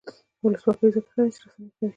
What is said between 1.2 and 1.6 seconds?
ده چې